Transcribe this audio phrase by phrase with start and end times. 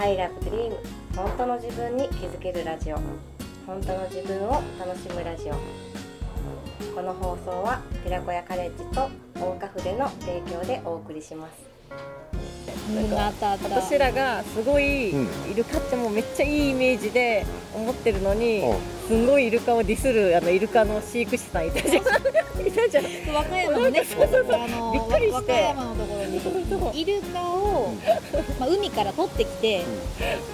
[0.00, 0.72] I love dream.
[1.16, 2.96] 本当の自分に気づけるラジオ。
[3.66, 5.54] 本当の自分を楽しむラジオ。
[6.94, 12.37] この放送は寺子屋カレッジと大花筆の提供でお送りします。
[12.90, 13.68] うんあったあった。
[13.68, 15.16] 私らがすごいう
[15.48, 18.78] んイルカってもうめっちゃいいイメージで思ってるのにうん。
[19.08, 22.04] すごいイルカをディスるあのイルカの飼育師さんいたじゃん。
[22.66, 23.04] いたじゃん。
[23.34, 24.60] 和歌山のねそうそうそう。
[24.60, 25.32] あのびっくりして。
[25.32, 27.92] 和歌山のところにイルカを、
[28.58, 29.82] まあ、海から取ってきて、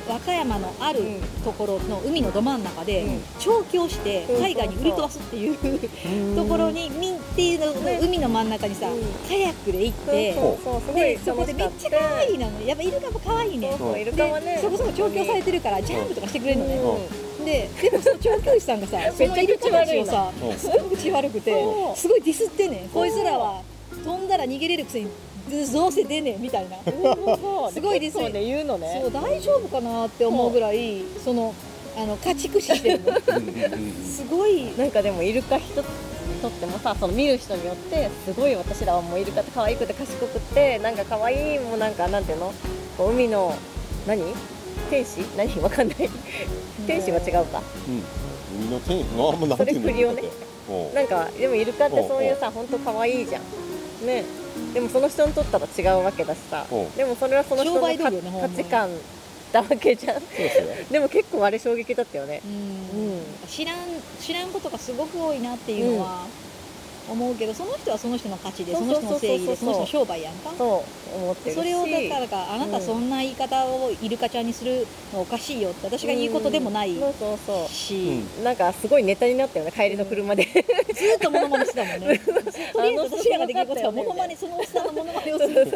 [0.08, 1.20] 和歌山のあるうん。
[1.44, 3.22] ところの海のど真ん中で、うん。
[3.40, 9.02] 調教してうん海外に売り飛ばすっていうところにミンっていうのね海の真ん中にさ、うん。
[9.28, 12.66] カヤックで行ってそうそうでそこでめっちゃ可愛いなのね。
[12.66, 14.58] やっぱイルカも可愛いねそうイルでカはね。
[14.62, 17.44] そこそこ調教されてるからジャンプとかしてくれるのね、うん。
[17.44, 21.52] ででもその調教師さんがさ そめっちゃのイルカたちをさうんすごい口悪くて
[21.96, 22.88] すごいディスってんねん。
[22.90, 23.62] こいつらは
[24.04, 25.08] 飛んだら逃げれるくせに
[25.72, 26.76] どうせ出ねえみたいな。
[27.70, 29.00] すごいですそうね言うのね。
[29.02, 31.52] そう大丈夫かなって思うぐらいその
[31.96, 33.12] あの家畜視してるの。
[34.06, 34.72] すごい。
[34.78, 35.82] なんかでもイルカ一つに
[36.44, 42.52] とってもさその見る人によってすごい私らはもうイルカって可愛くて賢くってなんか可愛いもうなんかなんていうの？
[42.98, 43.54] こう海の
[44.06, 44.22] 何？
[44.90, 45.22] 天使？
[45.38, 45.58] 何？
[45.62, 45.96] わかんない。
[46.86, 47.62] 天使は違うか。
[47.88, 48.02] うん。
[48.60, 49.82] 海の天あんまなんていうの？
[49.82, 50.22] それ振りをね
[50.68, 50.92] う。
[50.92, 53.42] んなんかでもイルカってそういうさ本当可愛いじゃん。
[54.06, 54.24] ね。
[54.74, 56.66] でもその人にとったら違うわけだしさ。
[56.70, 56.74] う。
[56.74, 58.90] んでもそれはその人商の価値観
[59.54, 60.20] だわけじゃん。
[60.20, 62.42] そうですよでも結構あれ衝撃だったよね。
[62.44, 62.50] うん。
[62.50, 62.54] う
[63.20, 63.22] ん。
[63.46, 63.76] 知らん
[64.20, 66.26] 知らんことがすごく多いなっていうのは
[67.10, 70.52] 思うけどその人はその人の価値でその人の正義でその人の商売やんか。
[70.56, 71.58] そう思ってるし。
[71.58, 77.68] それをだからかあなたそんな言い方をイルカちゃんにするのおかしいよって私が言うことでもないそうそうそう。
[77.68, 85.66] し、なんかすごいネタになったよね帰りの車で、ずっとモノマネしてたもんねとりあえず私らができることはモノマネそのおっさんのモノマネをする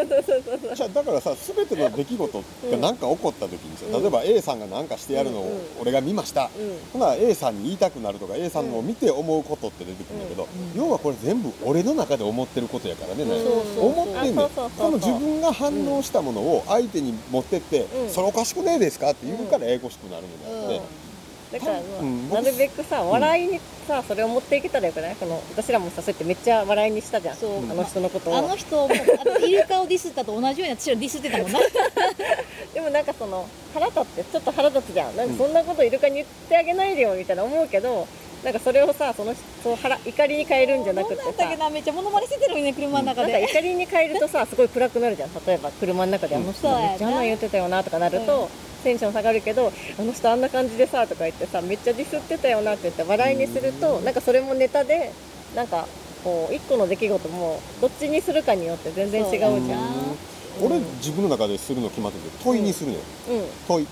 [0.75, 14.48] じゃあだからさ全ての出来事が何か起こった時にさ、うん例えば A さんが何かしてやるのをうんうん俺が見ました、うんほな A さんに言いたくなるとか A さんのを見て思うことって出てくるんだけど、うん要はこれ全部俺の中で思ってることやからね、思ってんね
[14.78, 18.10] この自分が反応したものを相手に持ってって、うん。
[18.10, 25.16] それおかしくねえですかって言うからややこしくなるのであって、だから、うんなるべくさ笑いにさそれを持っていけたらよくない？
[25.16, 27.36] この私らもさそうやってめっちゃ笑いにしたじゃん。
[27.36, 27.58] そう。
[27.70, 28.36] あの人のことを。
[28.36, 31.58] あの人もあとイルカをディスったと同じように私らディスってたもんな。
[32.74, 35.16] でもなんかその腹立ってちょっと腹立つじゃん。
[35.16, 38.06] なんかそんなことイルカに言ってあげないでよみたいな思うけど
[38.44, 41.32] なんかそれをさそのそう腹怒りに変えるんじゃなくてさ。
[41.37, 45.31] だっけなめっちゃモノマネしてたのにね車の中なんかで怒りに変えるとさ すごい暗くなるじゃん。
[45.47, 47.21] 例えば車の中であの人めっちゃあんな。
[47.21, 48.49] ん言ってたよなとかなると、
[48.84, 55.12] テンション下がるけどあの人あんな感じでさとか言ってさめっちゃディスってたよなって言って笑いにするとなんかそれもネタで
[55.55, 55.87] なんか
[56.22, 60.16] こう一個の出来事もどっちにするかによって全然違うじゃん。
[60.60, 63.00] 俺自分の中でするの決まってて問いにするのよ、
[63.31, 63.44] うん。
[63.66, 63.87] 問い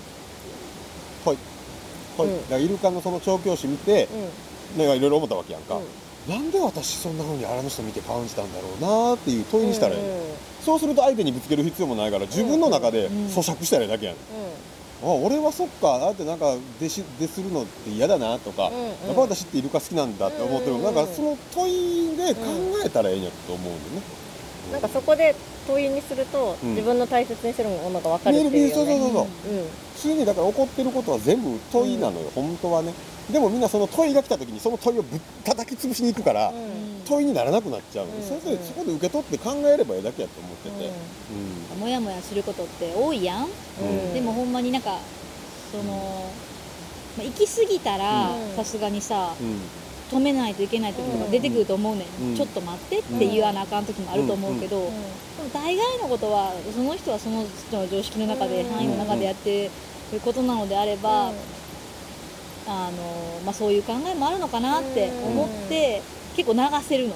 [1.23, 1.37] 問い
[2.17, 4.09] 問い、うんだからイルカのその調教師見て、
[4.75, 4.79] うん。
[4.79, 5.79] なんかいろいろ思ったわけやんか、う
[6.29, 6.33] ん。
[6.33, 10.09] なんで私そんな風にあの人見て感じたんだろうなっていう問いにしたらいい、うん。
[10.09, 10.17] うん。
[10.61, 13.27] そうすると相手にぶつける必要もないから自分の中でうん。
[13.27, 14.17] 咀嚼したらいいだけやん、あ
[15.05, 15.99] 俺はそっか。
[15.99, 18.85] だってなんか弟子弟するのって嫌だなとか、うんうん。
[18.87, 22.41] やっぱ私ってイルカ好きなんだって思ってる、うんなんかその問いで考
[22.83, 24.01] えたらいいんやと思うんね、
[24.71, 25.33] なんかそこで
[25.67, 26.69] 問いにすると、うん。
[26.71, 29.65] 自分の大切にしてるものが分かる見える見えるっていうよねそうそうそうそう、うん。
[29.95, 32.93] 普通にだから怒ってることは全部問いなのよ、本当はね。
[33.31, 37.03] でもみんなその問いが来た時にその問いをぶったたき潰しに行くから、うん。
[37.05, 38.07] 問いにならなくなっちゃう。
[38.07, 38.21] の、うん。
[38.23, 40.91] それでそこで受け取って考えればいいだけやと思ってて、
[41.73, 41.79] うん。
[41.79, 44.13] モヤモヤすることって多いやん、うん。
[44.13, 44.99] でもほんまになんか
[45.71, 46.31] その、
[47.17, 48.55] まあ、行き過ぎたらうん。
[48.55, 49.59] さすがにさうん
[50.09, 52.35] 止めないといけない時とか出てくると思うねん、うん。
[52.35, 54.91] ちょっと待ってって言わなあかん時もあると思うけど、でも
[55.53, 58.73] 大概のことはその人はその人の常識の中で、うん。
[58.73, 59.69] 範囲の中でやって
[60.13, 61.31] ることなのであれば、
[62.67, 66.01] あのまあ、そういう考えもあるのかなって思って、
[66.35, 67.15] 結構流せるの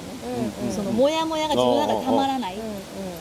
[0.74, 2.56] そのモヤモヤが自分の中でたまらない、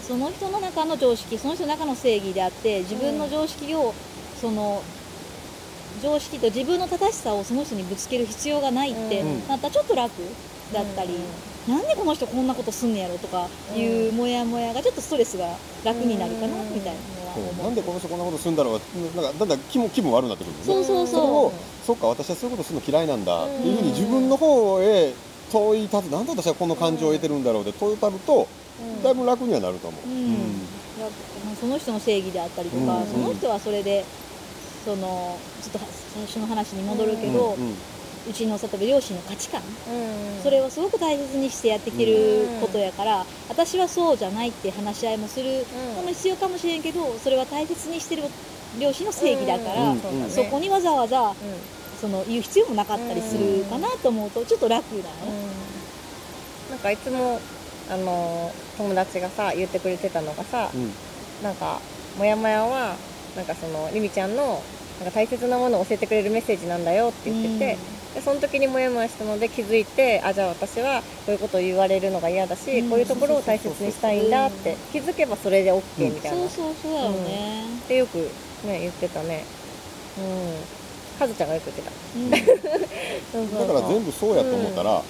[0.01, 3.93] その人の中の常識その人の中の正義であって自分の常識を
[4.39, 4.81] その
[6.01, 9.47] 常識と自分の正しさをその人にぶつける必要がないってうん。
[9.47, 10.11] なったらちょっと楽
[10.73, 11.09] だったり、
[11.67, 16.73] なんでこの人こんなことすんねやろとかいうモヤモヤがちょっとストレスが楽になるかなうん。
[16.73, 17.65] みたいなのそう思う。
[17.65, 18.81] なんでこの人こんなことするんだろう
[19.15, 20.75] なんかだんだん気も気分悪くなってくるんですね。
[20.75, 21.51] そうそうそれを
[21.81, 23.85] そそっか私はそういうことするの嫌いなんだっていうふううん。
[23.85, 25.13] に自分の方へ
[25.51, 28.47] 問い立つなんで私はこの感情を得てるんだろうって問い立つと
[28.81, 29.03] うん。
[29.03, 30.27] だいぶ楽にはなると思う、う、うん。
[30.27, 31.07] いや
[31.59, 33.07] その人の正義であったりとか、うん。
[33.07, 34.05] その人はそれで
[34.85, 35.79] そのちょっと
[36.13, 37.73] 最初の話に戻るけど、うんうん。
[38.29, 39.61] うちの例えば両親の価値観。
[39.61, 48.23] うんそれをすごく大切にしてやってきてることやから、私はそうじゃないって話し合いもするのも必要かもしれんけどそれは大切にしてる
[48.79, 49.99] 両親の正義だから、うん。
[49.99, 50.29] そうだね。
[50.29, 51.35] そこにわざわざうん。
[51.99, 55.11] その言う必要もなかったりするかなと思うとちょっと楽だよね。
[56.71, 57.39] なんかいつも
[57.91, 60.89] あの友達がさ言ってくれてたのがさうん。
[61.43, 61.79] なんか
[62.17, 62.95] モヤモヤは
[63.35, 64.61] なんかそのりみちゃんの
[64.99, 67.77] なんか大切なものを教えてくれるメッセージなんだよって言ってて、
[68.13, 72.89] でその時にモヤモヤしたので気づいてあじゃあ私はこういうことを言われるのが嫌だし、うん。
[72.89, 75.81] こういうところを大切にしたいんだって気づけばそれで OK
[76.13, 77.63] みたいな、そうっそうそうだよね。
[77.87, 79.43] てよくね言ってたね。
[80.19, 80.81] うん。
[81.17, 81.91] かずちゃんがよく言ってた。
[82.17, 82.31] うん。
[83.31, 85.01] そうそうそうだから全部そうやと思ったら、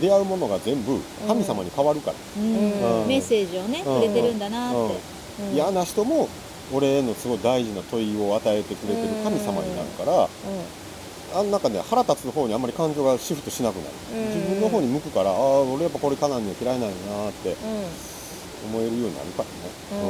[0.00, 3.02] 出会うものが全部神様に変わるから、うん。
[3.02, 3.08] うん。
[3.08, 4.00] メッセージをねうん。
[4.00, 4.78] くれてるんだなって。
[4.78, 5.48] うん。
[5.50, 5.54] うん。
[5.54, 6.28] 嫌な人も
[6.72, 10.28] 俺へのすごい大事な問いを与えてくれてる神様になるから、
[11.38, 14.26] あん中ね腹立つ方にあんまり感情がシフトしなくなる、うん。
[14.34, 17.78] 自分の方に向くからああ俺やっぱこれかなんには嫌いなんやなってうん。
[17.78, 17.84] うん
[18.64, 20.04] 思えるようになるからね。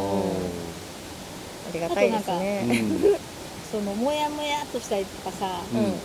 [1.66, 3.33] ありがたいですうんねうん
[3.74, 5.58] そのモヤモヤっとしたりとかさ、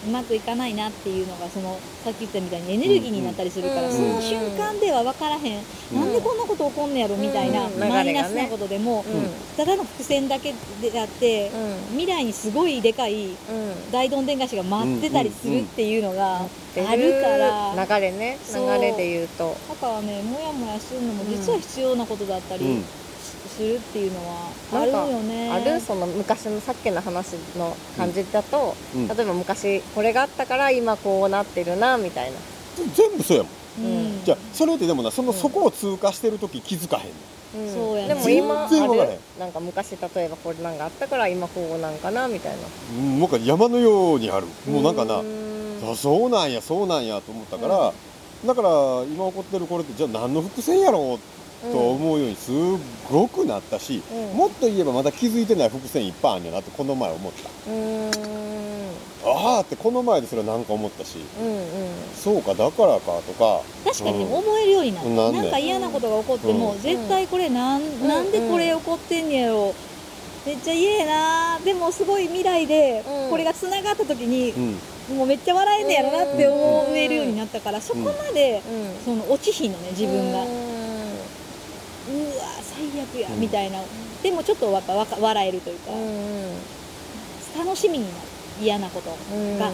[0.08, 3.92] うまくいかないなっていうのがそのさっき言ったみたいにエネルギーになったりするから、うん。
[3.92, 5.64] その瞬間では分からへん、
[5.94, 7.78] なんでこんなこと起こんねやろみたいな、うん。
[7.78, 9.30] マイナスなことでも、うん。
[9.56, 11.98] ただの伏線だけであって、うん。
[12.00, 13.92] 未来にすごいでかいうん。
[13.92, 18.40] 大どんでん返しが待ってたりするっていうのがあるから、流れね。
[18.52, 19.56] 流れで言うと。
[19.70, 22.84] だからねモヤモヤするのも実は必要なことだったりうん
[23.48, 25.50] するっていうのはあるよね。
[25.52, 29.08] あるその昔のさっきの話の感じだと、うん。
[29.08, 32.38] 例えば昔これがあったから今こうなってるなみたいな。
[32.96, 33.52] 全部そうやもん。
[33.86, 34.24] うん。
[34.26, 37.74] じゃあそれってでもなその底を通過してる時気づかへんの、ん。
[37.74, 38.16] そうやね。
[38.16, 42.58] でも今あ全然分からへるなんか昔例えばこれなんかあったから今こうなんかなみたいな。
[42.98, 44.48] うんなんか山のようにある。
[44.68, 45.92] もうなんかなうーん。
[45.92, 47.94] あそうなんやそうなんやと思ったから、
[48.46, 48.70] だから
[49.04, 51.20] 今起こってるこれってじゃあ何の伏線やろう
[51.62, 52.56] と思うようにすっ
[53.12, 54.38] ごくなったし、うん。
[54.38, 57.50] もっと言えばまだ気づいてない伏線いっぱいあるんやなってこの前思った。
[59.22, 61.64] ああってこの前でそれはなんか思ったしうんうん。
[62.16, 63.62] そうかだからかとか。
[63.84, 65.10] 確かに思えるようになった。
[65.10, 65.34] なん。
[65.34, 66.82] でなんか嫌なことが起こっても、うん。
[66.82, 68.08] 絶対これなん,、ん。
[68.08, 69.74] なんでこれ起こってんねやろ。
[70.46, 71.60] めっちゃ嫌やな。
[71.66, 73.30] でもすごい未来でうん。
[73.30, 75.18] これがつながった時にう、ん。
[75.18, 78.62] もうめっちゃ笑えんねやろなって思えるようになったから、そこまで、
[79.06, 79.20] うん。
[79.20, 80.46] その落ちひんのね自分が、
[82.10, 83.40] ううわ最悪や、うん。
[83.40, 83.80] みたいな。
[84.24, 87.66] でもちょっとやっぱ笑えるというか、んうん。
[87.66, 88.16] 楽しみになる
[88.62, 89.58] 嫌なことうん。
[89.60, 89.72] が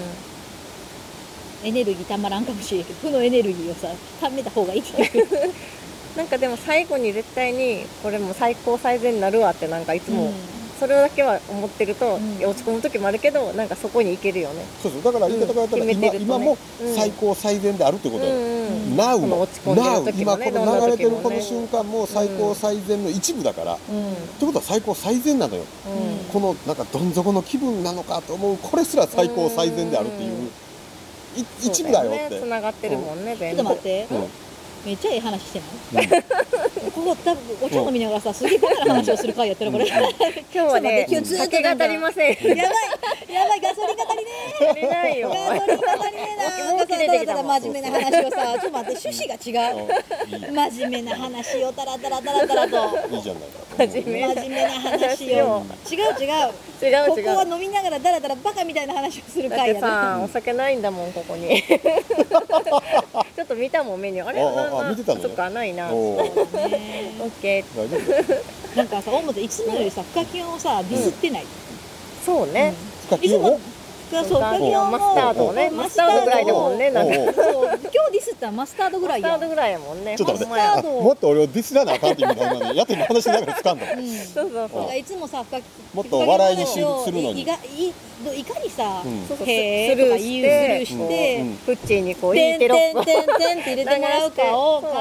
[1.63, 3.87] エネルギーたまらんかもしれんけど負のエネルギーをさ
[4.21, 5.27] ためた方がいいっていう
[6.15, 10.33] なんかでも最後に絶対にこれも最高最善になるわってなんかいつもうん
[10.79, 12.45] それだけは思ってると、うん。
[12.45, 14.65] 落ち込む時もあるけどなんかそこに行けるよね。
[14.81, 15.01] そうそう。
[15.03, 16.01] だから言い方がやったら今,、うん。
[16.01, 16.45] 決めてるとね。
[16.45, 16.95] 今もうん。
[16.95, 18.25] 最高最善であるってこと。
[18.25, 18.97] よ、うんうん。
[18.97, 24.13] そのも落ち込んでる Now 時今この流れてるこの瞬間も最高最善の一部だから、うん。
[24.13, 25.63] ってことは最高最善なのよ。
[25.63, 26.31] うん。
[26.31, 28.57] このなんかどん底の気分なのかと思う。
[28.57, 30.49] これすら最高最善であるっていう、
[31.37, 32.39] い一部だよって。
[32.39, 33.63] つながってるもんね全部。
[33.63, 34.44] うん
[34.85, 35.61] めっちゃええ話して
[35.93, 36.07] ない？
[36.07, 39.89] ここ多分お茶飲みながらさすげえバカな話をする回やったらこれ、うん。
[39.91, 42.37] やばい今日はね 今日ずっと酒が足りません。
[42.57, 42.69] や
[43.47, 44.31] ばいガソリンが足りね
[44.71, 45.31] 足りないよ。
[45.35, 46.29] えガソリンが足りね
[46.61, 46.71] えな。
[46.71, 49.77] もう切れてきたただただ真面目な話をさちょっと待って趣旨が違う。
[49.77, 50.41] うんいい。
[50.41, 56.35] や真面目な話をタラタラタラタラといいじゃないか真面目な話を違う違う
[56.81, 61.63] 違う違うここは飲みながらダラダラバカみたいな話をするだって回やさお酒ないんだもんここに
[63.35, 64.27] ちょっと見たもんメニュー。
[64.27, 64.41] あれ？
[64.41, 65.21] あああ見てたの？
[65.21, 65.89] そっかないな。
[65.91, 67.77] オッケー。
[67.77, 68.75] 大丈夫？
[68.77, 71.45] なんかさ思いつもよりさ深キオンをさディスってない、
[72.25, 72.73] そうね、い
[73.07, 73.59] つも深きを？
[74.23, 75.69] そうそう深キオンマスタードをね。
[75.71, 80.15] ママスタードぐらいだもんねなんか今日ディスったらマスタードぐらいマスタードぐらいやもんね。
[80.17, 80.87] ちょっと待って。
[80.87, 83.93] もっと俺をディスらなあかんっていうみたいなねやってる話しながら掴んだ。
[83.93, 84.07] うん。
[84.07, 84.97] そうそうそう。
[84.97, 85.61] いつもさ深
[85.93, 87.41] もっと笑いにするするのに。
[87.41, 87.59] いがい
[88.39, 94.91] いかにさ、うんそうそうへーとか言うスルーして、うんフッチーにこういてんいテロップをてんてんてんって入れてもらうかをそう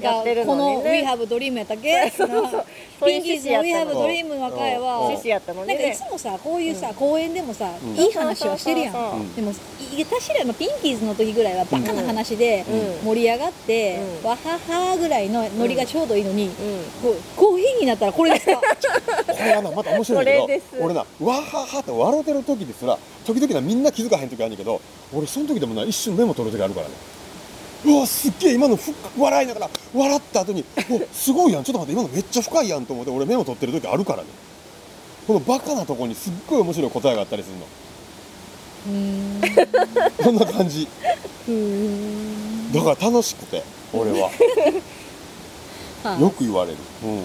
[0.00, 2.12] 回やってるこの「のに We ね Have Dream」やったっけ？
[2.16, 2.64] そうそうそう。
[3.06, 5.12] ピンキーズの「We Have Dream」の会は。
[5.24, 7.96] やったのにかいねつもさこういうさ公演でもさうん。
[7.96, 8.92] いい話はしてるやん。
[8.92, 9.34] そうん。
[9.34, 9.54] でもい
[10.04, 13.06] 私らのピンキーズの時ぐらいはバカな話でうん。
[13.08, 14.28] 盛り上がってうん。
[14.28, 16.50] わははぐらいのノリがちょうどいいのにうん。
[17.02, 18.56] こうコーヒーになったらこれですか？
[18.58, 18.64] こ
[19.44, 20.48] れがなまた面白いけど
[20.84, 24.80] 俺なわははって笑うてる時ですら時々なみんな気づかへん時あるんだけど
[25.14, 26.92] 俺その時でもな一瞬メモ取る時あるからね
[27.84, 31.64] うわすっげえ今のふ笑いながら笑った後におすごいやん。
[31.64, 34.28] ちょっと待って今のめっちゃ深いやんと思って俺メモ取ってる時あるからね。
[35.26, 37.66] このバカなとこにすっごい面白い答えがあったりするの。
[38.88, 40.24] うーん。
[40.24, 40.88] そんな感じ。
[41.46, 42.72] うーん。
[42.72, 44.30] だから楽しくて俺は。
[46.02, 46.20] はい。
[46.20, 46.78] よく言われる。
[47.04, 47.18] うん。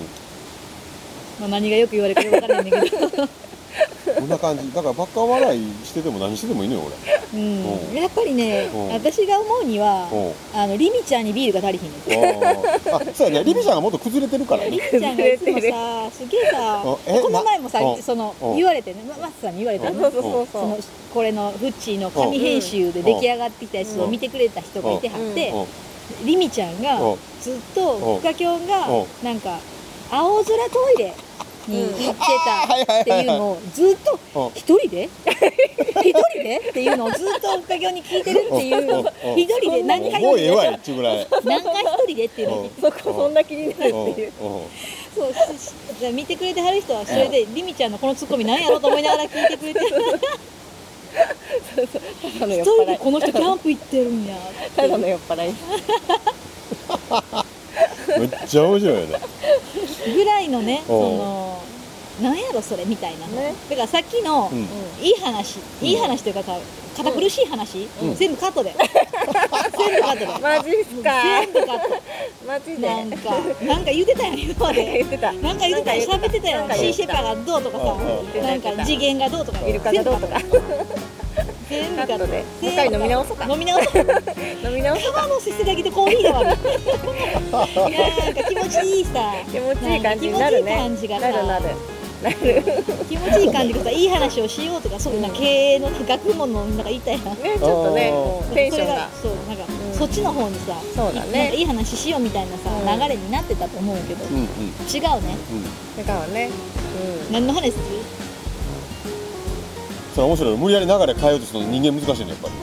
[1.39, 3.09] まあ何がよく言われるか分からないんだけど。
[4.15, 4.71] こんな感じ。
[4.71, 6.89] だからバカ笑いしてても何しててもいいのようん
[7.33, 7.95] うん。
[7.95, 8.87] やっぱりねうん。
[8.89, 10.33] 私が思うには俺うん。
[10.53, 12.43] あのリミちゃんにビールが足りひんねん
[12.93, 13.43] ああそうやね。
[13.43, 16.99] リビちゃんがもっと崩れてるからリねミちゃんがいつもさすげえさこ
[17.29, 18.55] の前もさなそのうん。
[18.55, 19.99] 言われてねまマスさんに言われたの？
[20.01, 20.47] そうそうそうそう。
[20.51, 20.77] その
[21.13, 26.25] これのフッチーの紙編集で出来上がってきたやつを見てくれた人がいてはってうん。
[26.25, 27.17] リミちゃんがうん。
[27.41, 29.57] ずっとフカキョンがうなんか
[30.11, 31.13] 青空トイレ
[31.67, 32.21] に行って
[32.85, 33.01] た。
[33.01, 35.09] っていうのをずっとうん一人で？
[36.03, 36.57] 一人で？
[36.69, 39.05] っていうのをずっとフカキョンに聞いてるっていううんうん。
[39.39, 40.97] 一人で何回ももうええわいっちゅう。
[40.97, 42.55] ぐらい何回一人でっていうの。
[42.55, 44.31] をそこそんな気になるっていう。
[44.41, 44.43] う。
[44.43, 44.55] ん。
[44.57, 44.67] うん。
[45.15, 45.33] そう
[45.99, 47.91] じゃあ見てくれてはる人はそれでリミちゃん。
[47.91, 49.87] のこのツッコミ何やろうと思いながら聞いてくれてた
[52.39, 54.25] だの酔一人でこの人キャンプ行ってるん。
[54.25, 54.35] や
[54.75, 55.53] ただの酔っ払い
[58.27, 59.19] めっちゃ面白いよね。
[60.15, 61.13] ぐらいのねそう。
[61.13, 61.59] んの
[62.21, 63.53] 何やろそれみたいな、ね。
[63.69, 64.59] だからさっきの、うん。
[65.03, 66.57] いい話いい話というかさ
[66.95, 68.15] 堅苦しい話、うん。
[68.15, 68.73] 全部カットで。
[69.77, 70.27] 全部カットで。
[70.41, 71.11] マジっすか？
[71.41, 71.79] 全部カッ
[72.47, 72.75] マジで。
[72.75, 73.17] トなんか
[73.63, 74.93] なんか言ってたやん今まで。
[74.99, 75.31] 言ってた。
[75.31, 77.03] なんか言ってたやん喋ってたやなんんか言ってた。
[77.03, 78.43] シーシェパーがどうとかさうん。
[78.43, 79.59] なんか次元がどうとか。
[79.67, 80.39] イルカがどうとか
[81.73, 83.45] 全部カットでもう一回飲み直そうか。
[83.45, 84.05] 飲み直そう
[84.65, 88.43] 飲み直そう川のせせだけでコーヒーだわいやなんか。
[88.43, 90.75] 気持ちいいさ気持ちいい感じになるね。
[90.75, 91.31] 気持ちいい感じがさ。
[91.31, 91.65] なるなる
[93.09, 97.33] 気持ちいい感じがさいい話をしようとかそういうな経営の学問のなんか言いたいな。
[97.35, 98.13] ねちょっとね
[98.53, 99.09] テンションが。
[99.21, 101.53] そうなんか、うんそっちの方にさそうだね。
[101.55, 102.99] いい話しようみたいなさ、うん。
[102.99, 104.45] 流れになってたと思うけど、うんうん。
[104.47, 104.47] 違う
[105.21, 105.37] ね。
[105.97, 106.05] うん。
[106.05, 106.49] だからね。
[107.31, 107.83] 何の話する？
[110.13, 110.57] それ面白い。
[110.57, 112.53] 無理やり流れ変えようとするの人間難しいねやっぱり。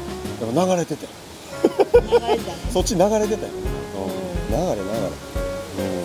[0.46, 1.06] でも流れてて。
[1.06, 2.56] 流れてたね。
[2.70, 4.94] そっち流れてたよ、うん、流れ流れ。
[4.94, 5.10] うん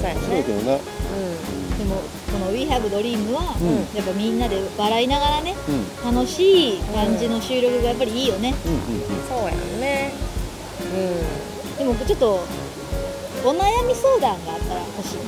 [0.01, 0.19] そうやね。
[0.19, 0.73] 面白いけどな。
[0.73, 0.79] うん。
[1.77, 3.95] でもこの「We Have Dream は」うん。
[3.95, 6.15] やっぱみんなで笑いながらねうん。
[6.15, 8.79] 楽しい感じの収録がやっぱりいいよね、うんうん
[9.29, 9.79] そうやん。
[9.79, 10.13] ね
[11.77, 12.39] でもちょっと
[13.43, 15.23] お悩み相談があったら欲しいね。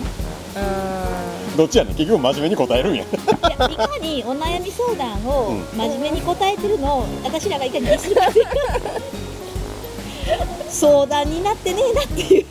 [1.57, 1.95] どっちやねん。
[1.95, 3.03] 結局真面目に答えるんや
[3.37, 5.63] いやいかにお悩み相談をうん。
[5.77, 8.45] 真面目に答えてるのを私らがいかにディスるかっていう。
[10.69, 12.45] 相談になってねえなっていう。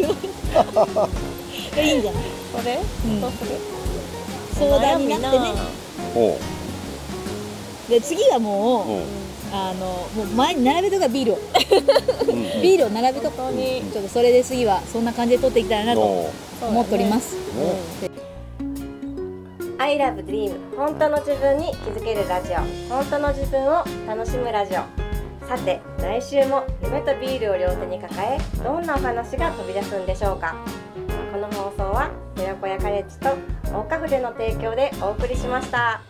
[1.75, 2.23] がいいんじゃない？
[2.53, 2.79] それ？
[3.05, 3.21] うん。
[3.21, 3.51] どうする？
[4.55, 5.53] 相談になってね。
[7.89, 9.03] で次はもうおう。
[9.53, 11.39] あのもう前に並べとかビールを。
[12.27, 12.31] うん。
[12.31, 13.83] うんビールを並べとかに。
[13.93, 16.67] ちょっとそれで次はそんな感じで撮っていきたいなとおう。
[16.69, 18.16] 思っております、ね
[19.79, 22.57] I love dream 本当の自分に気づけるラジオ。
[22.89, 25.47] 本当の自分を楽しむラジオ。
[25.47, 30.57] さて来週も夢とビールを両手に抱えどんなお話が飛び出すんでしょうか。
[31.31, 33.37] この放送は寺子屋カレッジと
[33.71, 36.01] 大花筆の提供でお送りしました。